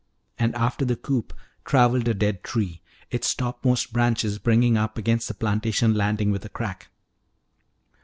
And 0.39 0.55
after 0.55 0.83
the 0.83 0.95
coop 0.95 1.31
traveled 1.63 2.07
a 2.07 2.15
dead 2.15 2.41
tree, 2.43 2.81
its 3.11 3.35
topmost 3.35 3.93
branches 3.93 4.39
bringing 4.39 4.75
up 4.75 4.97
against 4.97 5.27
the 5.27 5.35
plantation 5.35 5.93
landing 5.93 6.31
with 6.31 6.43
a 6.43 6.49
crack. 6.49 6.87